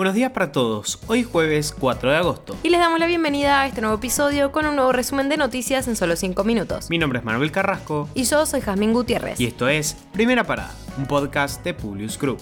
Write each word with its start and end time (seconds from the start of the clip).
Buenos 0.00 0.14
días 0.14 0.32
para 0.32 0.50
todos, 0.50 0.98
hoy 1.08 1.24
jueves 1.24 1.74
4 1.78 2.10
de 2.10 2.16
agosto. 2.16 2.56
Y 2.62 2.70
les 2.70 2.80
damos 2.80 2.98
la 2.98 3.04
bienvenida 3.04 3.60
a 3.60 3.66
este 3.66 3.82
nuevo 3.82 3.96
episodio 3.96 4.50
con 4.50 4.64
un 4.64 4.74
nuevo 4.74 4.92
resumen 4.92 5.28
de 5.28 5.36
noticias 5.36 5.86
en 5.88 5.94
solo 5.94 6.16
5 6.16 6.42
minutos. 6.42 6.88
Mi 6.88 6.96
nombre 6.96 7.18
es 7.18 7.24
Manuel 7.26 7.52
Carrasco. 7.52 8.08
Y 8.14 8.24
yo 8.24 8.46
soy 8.46 8.62
Jazmín 8.62 8.94
Gutiérrez. 8.94 9.38
Y 9.38 9.44
esto 9.44 9.68
es 9.68 9.98
Primera 10.14 10.44
Parada, 10.44 10.74
un 10.96 11.04
podcast 11.04 11.62
de 11.64 11.74
Publius 11.74 12.18
Group. 12.18 12.40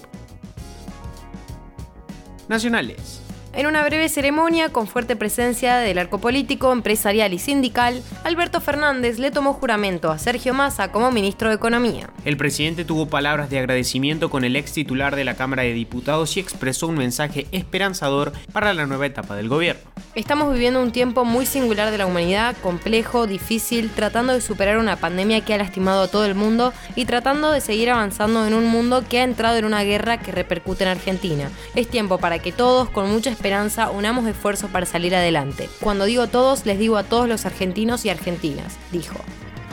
Nacionales. 2.47 3.19
En 3.51 3.67
una 3.67 3.83
breve 3.83 4.07
ceremonia 4.07 4.69
con 4.69 4.87
fuerte 4.87 5.17
presencia 5.17 5.79
del 5.79 5.97
arco 5.97 6.19
político, 6.19 6.71
empresarial 6.71 7.33
y 7.33 7.39
sindical, 7.39 8.01
Alberto 8.29 8.61
Fernández 8.61 9.17
le 9.17 9.31
tomó 9.31 9.53
juramento 9.53 10.11
a 10.11 10.19
Sergio 10.19 10.53
Massa 10.53 10.91
como 10.91 11.09
ministro 11.09 11.49
de 11.49 11.55
Economía. 11.55 12.11
El 12.25 12.37
presidente 12.37 12.85
tuvo 12.85 13.07
palabras 13.07 13.49
de 13.49 13.57
agradecimiento 13.57 14.29
con 14.29 14.43
el 14.43 14.55
ex 14.55 14.71
titular 14.71 15.15
de 15.15 15.23
la 15.23 15.33
Cámara 15.33 15.63
de 15.63 15.73
Diputados 15.73 16.37
y 16.37 16.39
expresó 16.39 16.85
un 16.85 16.95
mensaje 16.95 17.47
esperanzador 17.51 18.31
para 18.53 18.75
la 18.75 18.85
nueva 18.85 19.07
etapa 19.07 19.35
del 19.35 19.49
gobierno. 19.49 19.81
Estamos 20.13 20.53
viviendo 20.53 20.79
un 20.79 20.91
tiempo 20.91 21.25
muy 21.25 21.47
singular 21.47 21.89
de 21.89 21.97
la 21.97 22.05
humanidad, 22.05 22.55
complejo, 22.61 23.25
difícil, 23.25 23.89
tratando 23.89 24.33
de 24.33 24.41
superar 24.41 24.77
una 24.77 24.97
pandemia 24.97 25.41
que 25.41 25.55
ha 25.55 25.57
lastimado 25.57 26.03
a 26.03 26.07
todo 26.07 26.25
el 26.25 26.35
mundo 26.35 26.71
y 26.95 27.05
tratando 27.05 27.51
de 27.51 27.61
seguir 27.61 27.89
avanzando 27.89 28.45
en 28.45 28.53
un 28.53 28.65
mundo 28.65 29.03
que 29.09 29.21
ha 29.21 29.23
entrado 29.23 29.57
en 29.57 29.65
una 29.65 29.83
guerra 29.83 30.19
que 30.19 30.31
repercute 30.31 30.83
en 30.83 30.91
Argentina. 30.91 31.49
Es 31.73 31.87
tiempo 31.87 32.19
para 32.19 32.37
que 32.37 32.51
todos, 32.51 32.89
con 32.89 33.09
mucha 33.09 33.31
esperanza, 33.31 33.89
unamos 33.89 34.27
esfuerzos 34.27 34.69
para 34.69 34.85
salir 34.85 35.15
adelante. 35.15 35.67
Cuando 35.79 36.05
digo 36.05 36.27
todos, 36.27 36.67
les 36.67 36.77
digo 36.77 36.97
a 36.97 37.03
todos 37.03 37.27
los 37.27 37.47
argentinos 37.47 38.05
y 38.05 38.09
argentinas, 38.09 38.18
dijo. 38.91 39.19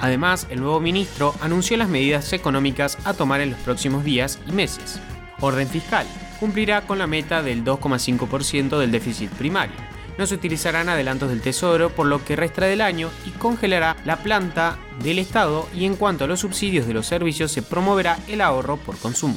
Además, 0.01 0.47
el 0.51 0.61
nuevo 0.61 0.81
ministro 0.81 1.35
anunció 1.41 1.77
las 1.77 1.89
medidas 1.89 2.33
económicas 2.33 2.99
a 3.05 3.15
tomar 3.15 3.41
en 3.41 3.51
los 3.51 3.61
próximos 3.61 4.05
días 4.05 4.39
y 4.47 4.53
meses. 4.53 5.01
Orden 5.41 5.69
fiscal. 5.69 6.07
Cumplirá 6.41 6.83
con 6.83 6.99
la 6.99 7.07
meta 7.07 7.43
del 7.43 7.65
2,5% 7.65 8.79
del 8.79 8.93
déficit 8.93 9.31
primario 9.31 9.97
no 10.19 10.27
se 10.27 10.35
utilizarán 10.35 10.89
adelantos 10.89 11.29
del 11.29 11.43
Tesoro 11.43 11.91
por 11.91 12.07
lo 12.07 12.25
que 12.25 12.37
resta 12.37 12.67
del 12.67 12.81
año 12.81 13.11
y 13.27 13.31
congelará 13.31 13.97
la 14.05 14.17
planta 14.17 14.79
del 15.03 15.19
Estado 15.19 15.69
y 15.75 15.85
en 15.85 15.97
cuanto 15.97 16.25
a 16.25 16.27
los 16.27 16.41
subsidios 16.41 16.87
de 16.87 16.95
los 16.95 17.07
servicios 17.07 17.53
se 17.53 17.63
promoverá 17.63 18.19
el 18.29 18.41
ahorro 18.41 18.77
por 18.77 18.97
consumo. 18.99 19.37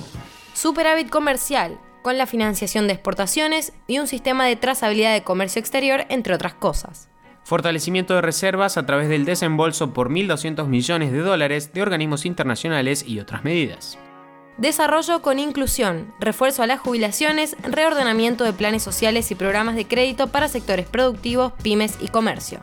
Superávit 0.54 1.10
comercial, 1.10 1.80
con 2.02 2.18
la 2.18 2.28
financiación 2.28 2.88
de 2.88 2.94
exportaciones 2.94 3.74
y 3.88 4.00
un 4.00 4.08
sistema 4.08 4.46
de 4.46 4.56
trazabilidad 4.56 5.14
de 5.14 5.24
comercio 5.24 5.60
exterior, 5.60 6.06
entre 6.10 6.34
otras 6.34 6.54
cosas. 6.54 7.10
Fortalecimiento 7.50 8.14
de 8.14 8.22
reservas 8.22 8.78
a 8.78 8.86
través 8.86 9.10
del 9.10 9.26
desembolso 9.26 9.92
por 9.92 10.12
1.200 10.12 10.68
millones 10.68 11.12
de 11.12 11.18
dólares 11.18 11.74
de 11.74 11.82
organismos 11.82 12.28
internacionales 12.28 13.04
y 13.08 13.20
otras 13.20 13.44
medidas. 13.44 13.98
Desarrollo 14.60 15.24
con 15.24 15.40
inclusión, 15.40 16.14
refuerzo 16.20 16.62
a 16.62 16.68
las 16.68 16.80
jubilaciones, 16.80 17.56
reordenamiento 17.64 18.44
de 18.44 18.54
planes 18.54 18.84
sociales 18.84 19.32
y 19.32 19.36
programas 19.36 19.76
de 19.76 19.88
crédito 19.88 20.28
para 20.28 20.48
sectores 20.48 20.86
productivos, 20.86 21.54
pymes 21.64 21.98
y 22.00 22.10
comercio. 22.10 22.60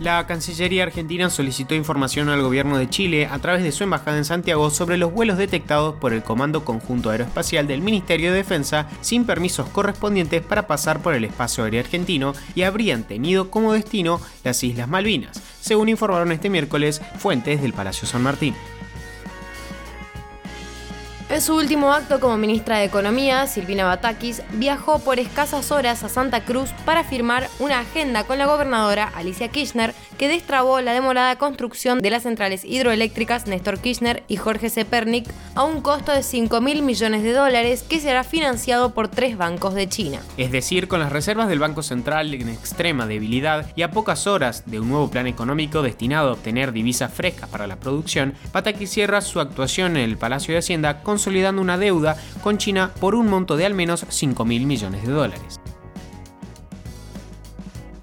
La 0.00 0.26
Cancillería 0.26 0.82
Argentina 0.82 1.30
solicitó 1.30 1.76
información 1.76 2.28
al 2.28 2.42
gobierno 2.42 2.76
de 2.78 2.90
Chile 2.90 3.26
a 3.30 3.38
través 3.38 3.62
de 3.62 3.70
su 3.70 3.84
embajada 3.84 4.16
en 4.16 4.24
Santiago 4.24 4.68
sobre 4.70 4.96
los 4.96 5.12
vuelos 5.12 5.38
detectados 5.38 5.94
por 5.94 6.12
el 6.12 6.24
Comando 6.24 6.64
Conjunto 6.64 7.10
Aeroespacial 7.10 7.68
del 7.68 7.80
Ministerio 7.80 8.32
de 8.32 8.38
Defensa 8.38 8.88
sin 9.02 9.24
permisos 9.24 9.68
correspondientes 9.68 10.42
para 10.42 10.66
pasar 10.66 11.00
por 11.00 11.14
el 11.14 11.24
espacio 11.24 11.62
aéreo 11.62 11.80
argentino 11.80 12.34
y 12.56 12.62
habrían 12.62 13.04
tenido 13.04 13.52
como 13.52 13.72
destino 13.72 14.20
las 14.42 14.64
Islas 14.64 14.88
Malvinas, 14.88 15.40
según 15.60 15.88
informaron 15.88 16.32
este 16.32 16.50
miércoles 16.50 17.00
fuentes 17.18 17.62
del 17.62 17.72
Palacio 17.72 18.08
San 18.08 18.22
Martín. 18.22 18.54
En 21.34 21.40
su 21.40 21.56
último 21.56 21.92
acto 21.92 22.20
como 22.20 22.36
ministra 22.36 22.78
de 22.78 22.84
Economía, 22.84 23.48
Silvina 23.48 23.84
Batakis 23.84 24.40
viajó 24.52 25.00
por 25.00 25.18
escasas 25.18 25.72
horas 25.72 26.04
a 26.04 26.08
Santa 26.08 26.44
Cruz 26.44 26.70
para 26.84 27.02
firmar 27.02 27.48
una 27.58 27.80
agenda 27.80 28.22
con 28.22 28.38
la 28.38 28.46
gobernadora 28.46 29.10
Alicia 29.16 29.48
Kirchner 29.48 29.96
que 30.16 30.28
destrabó 30.28 30.80
la 30.80 30.92
demorada 30.92 31.36
construcción 31.36 31.98
de 31.98 32.10
las 32.10 32.22
centrales 32.22 32.64
hidroeléctricas 32.64 33.48
Néstor 33.48 33.80
Kirchner 33.80 34.22
y 34.28 34.36
Jorge 34.36 34.70
Sepernik 34.70 35.26
a 35.56 35.64
un 35.64 35.80
costo 35.80 36.12
de 36.12 36.22
5 36.22 36.60
mil 36.60 36.82
millones 36.82 37.24
de 37.24 37.32
dólares 37.32 37.82
que 37.82 37.98
será 37.98 38.22
financiado 38.22 38.94
por 38.94 39.08
tres 39.08 39.36
bancos 39.36 39.74
de 39.74 39.88
China. 39.88 40.20
Es 40.36 40.52
decir, 40.52 40.86
con 40.86 41.00
las 41.00 41.10
reservas 41.10 41.48
del 41.48 41.58
Banco 41.58 41.82
Central 41.82 42.32
en 42.34 42.48
extrema 42.48 43.06
debilidad 43.06 43.66
y 43.74 43.82
a 43.82 43.90
pocas 43.90 44.28
horas 44.28 44.62
de 44.66 44.78
un 44.78 44.88
nuevo 44.88 45.10
plan 45.10 45.26
económico 45.26 45.82
destinado 45.82 46.28
a 46.28 46.32
obtener 46.34 46.72
divisas 46.72 47.12
frescas 47.12 47.48
para 47.48 47.66
la 47.66 47.80
producción, 47.80 48.34
Batakis 48.52 48.90
cierra 48.90 49.20
su 49.20 49.40
actuación 49.40 49.96
en 49.96 50.04
el 50.04 50.16
Palacio 50.16 50.54
de 50.54 50.58
Hacienda 50.58 51.02
consolidando 51.24 51.62
una 51.62 51.78
deuda 51.78 52.18
con 52.42 52.58
China 52.58 52.92
por 53.00 53.14
un 53.14 53.28
monto 53.28 53.56
de 53.56 53.64
al 53.64 53.72
menos 53.72 54.04
5 54.06 54.44
mil 54.44 54.66
millones 54.66 55.06
de 55.06 55.12
dólares. 55.12 55.58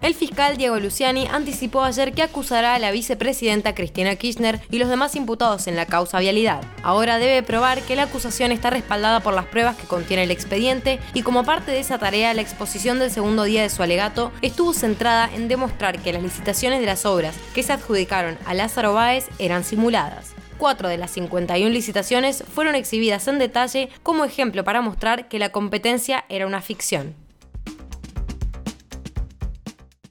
El 0.01 0.15
fiscal 0.15 0.57
Diego 0.57 0.79
Luciani 0.79 1.27
anticipó 1.27 1.83
ayer 1.83 2.13
que 2.13 2.23
acusará 2.23 2.73
a 2.73 2.79
la 2.79 2.89
vicepresidenta 2.89 3.75
Cristina 3.75 4.15
Kirchner 4.15 4.59
y 4.71 4.79
los 4.79 4.89
demás 4.89 5.15
imputados 5.15 5.67
en 5.67 5.75
la 5.75 5.85
causa 5.85 6.19
vialidad. 6.19 6.63
Ahora 6.81 7.19
debe 7.19 7.43
probar 7.43 7.83
que 7.83 7.95
la 7.95 8.03
acusación 8.03 8.51
está 8.51 8.71
respaldada 8.71 9.19
por 9.19 9.35
las 9.35 9.45
pruebas 9.45 9.77
que 9.77 9.85
contiene 9.85 10.23
el 10.23 10.31
expediente 10.31 10.99
y 11.13 11.21
como 11.21 11.43
parte 11.43 11.71
de 11.71 11.79
esa 11.79 11.99
tarea 11.99 12.33
la 12.33 12.41
exposición 12.41 12.97
del 12.97 13.11
segundo 13.11 13.43
día 13.43 13.61
de 13.61 13.69
su 13.69 13.83
alegato 13.83 14.31
estuvo 14.41 14.73
centrada 14.73 15.29
en 15.31 15.47
demostrar 15.47 15.99
que 15.99 16.11
las 16.11 16.23
licitaciones 16.23 16.79
de 16.79 16.87
las 16.87 17.05
obras 17.05 17.35
que 17.53 17.61
se 17.61 17.73
adjudicaron 17.73 18.39
a 18.47 18.55
Lázaro 18.55 18.95
Báez 18.95 19.27
eran 19.37 19.63
simuladas. 19.63 20.33
Cuatro 20.61 20.89
de 20.89 20.97
las 20.99 21.09
51 21.09 21.71
licitaciones 21.71 22.43
fueron 22.43 22.75
exhibidas 22.75 23.27
en 23.27 23.39
detalle 23.39 23.89
como 24.03 24.25
ejemplo 24.25 24.63
para 24.63 24.83
mostrar 24.83 25.27
que 25.27 25.39
la 25.39 25.51
competencia 25.51 26.23
era 26.29 26.45
una 26.45 26.61
ficción 26.61 27.15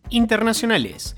internacionales. 0.08 1.14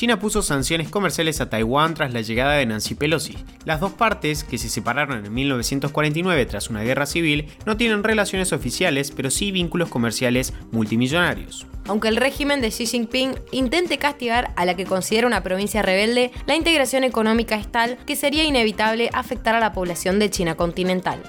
China 0.00 0.18
puso 0.18 0.40
sanciones 0.40 0.88
comerciales 0.88 1.42
a 1.42 1.50
Taiwán 1.50 1.92
tras 1.92 2.14
la 2.14 2.22
llegada 2.22 2.54
de 2.54 2.64
Nancy 2.64 2.94
Pelosi. 2.94 3.36
Las 3.66 3.80
dos 3.80 3.92
partes, 3.92 4.44
que 4.44 4.56
se 4.56 4.70
separaron 4.70 5.26
en 5.26 5.34
1949 5.34 6.46
tras 6.46 6.70
una 6.70 6.82
guerra 6.82 7.04
civil, 7.04 7.50
no 7.66 7.76
tienen 7.76 8.02
relaciones 8.02 8.54
oficiales, 8.54 9.10
pero 9.10 9.30
sí 9.30 9.52
vínculos 9.52 9.90
comerciales 9.90 10.54
multimillonarios. 10.72 11.66
Aunque 11.86 12.08
el 12.08 12.16
régimen 12.16 12.62
de 12.62 12.70
Xi 12.70 12.86
Jinping 12.86 13.34
intente 13.52 13.98
castigar 13.98 14.54
a 14.56 14.64
la 14.64 14.74
que 14.74 14.86
considera 14.86 15.26
una 15.26 15.42
provincia 15.42 15.82
rebelde, 15.82 16.30
la 16.46 16.56
integración 16.56 17.04
económica 17.04 17.56
es 17.56 17.70
tal 17.70 17.98
que 18.06 18.16
sería 18.16 18.44
inevitable 18.44 19.10
afectar 19.12 19.54
a 19.54 19.60
la 19.60 19.74
población 19.74 20.18
de 20.18 20.30
China 20.30 20.54
continental. 20.54 21.22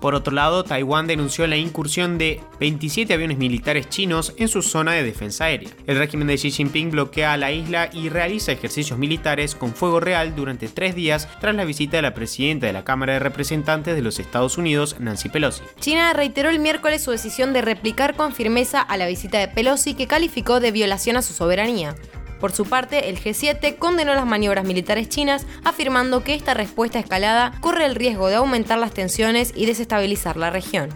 Por 0.00 0.14
otro 0.14 0.32
lado, 0.32 0.64
Taiwán 0.64 1.06
denunció 1.06 1.46
la 1.46 1.56
incursión 1.56 2.16
de 2.16 2.40
27 2.58 3.12
aviones 3.12 3.38
militares 3.38 3.88
chinos 3.88 4.32
en 4.38 4.48
su 4.48 4.62
zona 4.62 4.92
de 4.92 5.02
defensa 5.02 5.44
aérea. 5.44 5.70
El 5.86 5.98
régimen 5.98 6.26
de 6.26 6.36
Xi 6.36 6.50
Jinping 6.50 6.90
bloquea 6.90 7.36
la 7.36 7.52
isla 7.52 7.90
y 7.92 8.08
realiza 8.08 8.52
ejercicios 8.52 8.98
militares 8.98 9.54
con 9.54 9.74
fuego 9.74 10.00
real 10.00 10.34
durante 10.34 10.68
tres 10.68 10.94
días 10.94 11.28
tras 11.40 11.54
la 11.54 11.64
visita 11.64 11.98
de 11.98 12.02
la 12.02 12.14
presidenta 12.14 12.66
de 12.66 12.72
la 12.72 12.84
Cámara 12.84 13.14
de 13.14 13.18
Representantes 13.18 13.94
de 13.94 14.02
los 14.02 14.18
Estados 14.18 14.56
Unidos, 14.58 14.96
Nancy 14.98 15.28
Pelosi. 15.28 15.62
China 15.80 16.12
reiteró 16.12 16.48
el 16.48 16.60
miércoles 16.60 17.02
su 17.02 17.10
decisión 17.10 17.52
de 17.52 17.62
replicar 17.62 18.16
con 18.16 18.34
firmeza 18.34 18.80
a 18.80 18.96
la 18.96 19.06
visita 19.06 19.38
de 19.38 19.48
Pelosi 19.48 19.94
que 19.94 20.06
calificó 20.06 20.60
de 20.60 20.72
violación 20.72 21.16
a 21.16 21.22
su 21.22 21.34
soberanía. 21.34 21.94
Por 22.40 22.52
su 22.52 22.64
parte, 22.64 23.10
el 23.10 23.20
G7 23.20 23.76
condenó 23.76 24.14
las 24.14 24.26
maniobras 24.26 24.64
militares 24.64 25.08
chinas, 25.08 25.46
afirmando 25.62 26.24
que 26.24 26.34
esta 26.34 26.54
respuesta 26.54 26.98
escalada 26.98 27.52
corre 27.60 27.84
el 27.84 27.94
riesgo 27.94 28.28
de 28.28 28.36
aumentar 28.36 28.78
las 28.78 28.94
tensiones 28.94 29.52
y 29.54 29.66
desestabilizar 29.66 30.36
la 30.36 30.48
región. 30.48 30.88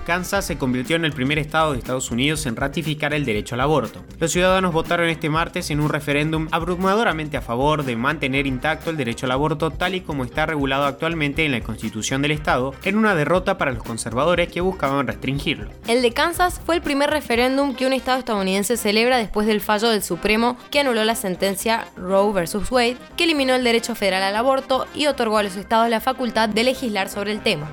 Kansas 0.00 0.46
se 0.46 0.58
convirtió 0.58 0.96
en 0.96 1.04
el 1.04 1.12
primer 1.12 1.38
estado 1.38 1.72
de 1.72 1.78
Estados 1.78 2.10
Unidos 2.10 2.46
en 2.46 2.56
ratificar 2.56 3.14
el 3.14 3.24
derecho 3.24 3.54
al 3.54 3.60
aborto. 3.60 4.04
Los 4.18 4.32
ciudadanos 4.32 4.72
votaron 4.72 5.08
este 5.08 5.30
martes 5.30 5.70
en 5.70 5.80
un 5.80 5.88
referéndum 5.88 6.48
abrumadoramente 6.50 7.36
a 7.36 7.42
favor 7.42 7.84
de 7.84 7.96
mantener 7.96 8.46
intacto 8.46 8.90
el 8.90 8.96
derecho 8.96 9.26
al 9.26 9.32
aborto 9.32 9.70
tal 9.70 9.94
y 9.94 10.00
como 10.00 10.24
está 10.24 10.46
regulado 10.46 10.84
actualmente 10.84 11.44
en 11.44 11.52
la 11.52 11.60
Constitución 11.60 12.22
del 12.22 12.32
Estado, 12.32 12.74
en 12.84 12.96
una 12.96 13.14
derrota 13.14 13.58
para 13.58 13.72
los 13.72 13.82
conservadores 13.82 14.48
que 14.48 14.60
buscaban 14.60 15.06
restringirlo. 15.06 15.70
El 15.86 16.02
de 16.02 16.12
Kansas 16.12 16.60
fue 16.64 16.74
el 16.74 16.82
primer 16.82 17.10
referéndum 17.10 17.74
que 17.74 17.86
un 17.86 17.92
estado 17.92 18.18
estadounidense 18.18 18.76
celebra 18.76 19.18
después 19.18 19.46
del 19.46 19.60
fallo 19.60 19.88
del 19.88 20.02
Supremo 20.02 20.56
que 20.70 20.80
anuló 20.80 21.04
la 21.04 21.14
sentencia 21.14 21.86
Roe 21.96 22.32
vs. 22.32 22.70
Wade, 22.70 22.96
que 23.16 23.24
eliminó 23.24 23.54
el 23.54 23.64
derecho 23.64 23.94
federal 23.94 24.22
al 24.22 24.36
aborto 24.36 24.86
y 24.94 25.06
otorgó 25.06 25.38
a 25.38 25.42
los 25.42 25.56
estados 25.56 25.88
la 25.88 26.00
facultad 26.00 26.48
de 26.48 26.64
legislar 26.64 27.08
sobre 27.08 27.32
el 27.32 27.40
tema. 27.40 27.68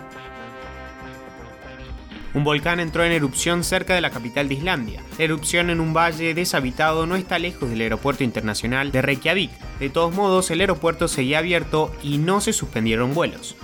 Un 2.37 2.43
volcán 2.43 2.79
entró 2.79 3.03
en 3.03 3.11
erupción 3.13 3.63
cerca 3.63 3.95
de 3.95 4.01
la 4.01 4.11
capital 4.11 4.47
de 4.47 4.53
Islandia. 4.53 5.01
La 5.17 5.23
erupción 5.23 5.71
en 5.71 5.79
un 5.79 5.91
valle 5.91 6.35
deshabitado 6.35 7.07
no 7.07 7.15
está 7.15 7.39
lejos 7.39 7.67
del 7.67 7.81
aeropuerto 7.81 8.23
internacional 8.23 8.91
de 8.91 9.01
Reykjavik. 9.01 9.49
De 9.79 9.89
todos 9.89 10.13
modos, 10.13 10.51
el 10.51 10.59
aeropuerto 10.59 11.07
seguía 11.07 11.39
abierto 11.39 11.91
y 12.03 12.19
no 12.19 12.39
se 12.39 12.53
suspendieron 12.53 13.15
vuelos. 13.15 13.55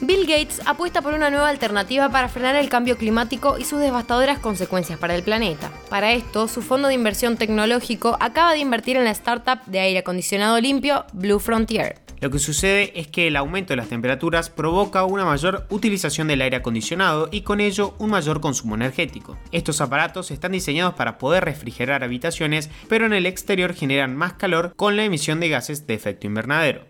Bill 0.00 0.28
Gates 0.28 0.62
apuesta 0.64 1.02
por 1.02 1.14
una 1.14 1.28
nueva 1.28 1.48
alternativa 1.48 2.08
para 2.08 2.28
frenar 2.28 2.54
el 2.54 2.68
cambio 2.68 2.96
climático 2.96 3.58
y 3.58 3.64
sus 3.64 3.80
devastadoras 3.80 4.38
consecuencias 4.38 4.96
para 4.96 5.16
el 5.16 5.24
planeta. 5.24 5.72
Para 5.90 6.12
esto, 6.12 6.46
su 6.46 6.62
fondo 6.62 6.86
de 6.86 6.94
inversión 6.94 7.36
tecnológico 7.36 8.16
acaba 8.20 8.52
de 8.52 8.60
invertir 8.60 8.96
en 8.96 9.02
la 9.02 9.10
startup 9.10 9.58
de 9.66 9.80
aire 9.80 9.98
acondicionado 9.98 10.60
limpio 10.60 11.04
Blue 11.12 11.40
Frontier. 11.40 12.05
Lo 12.20 12.30
que 12.30 12.38
sucede 12.38 12.98
es 12.98 13.08
que 13.08 13.26
el 13.26 13.36
aumento 13.36 13.72
de 13.72 13.76
las 13.76 13.88
temperaturas 13.88 14.48
provoca 14.48 15.04
una 15.04 15.24
mayor 15.24 15.66
utilización 15.68 16.28
del 16.28 16.40
aire 16.40 16.56
acondicionado 16.56 17.28
y 17.30 17.42
con 17.42 17.60
ello 17.60 17.94
un 17.98 18.10
mayor 18.10 18.40
consumo 18.40 18.74
energético. 18.74 19.36
Estos 19.52 19.80
aparatos 19.80 20.30
están 20.30 20.52
diseñados 20.52 20.94
para 20.94 21.18
poder 21.18 21.44
refrigerar 21.44 22.02
habitaciones, 22.02 22.70
pero 22.88 23.06
en 23.06 23.12
el 23.12 23.26
exterior 23.26 23.74
generan 23.74 24.16
más 24.16 24.34
calor 24.34 24.72
con 24.76 24.96
la 24.96 25.04
emisión 25.04 25.40
de 25.40 25.50
gases 25.50 25.86
de 25.86 25.94
efecto 25.94 26.26
invernadero. 26.26 26.84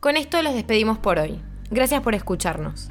Con 0.00 0.16
esto 0.16 0.42
los 0.42 0.54
despedimos 0.54 0.98
por 0.98 1.18
hoy. 1.18 1.40
Gracias 1.70 2.02
por 2.02 2.14
escucharnos. 2.14 2.90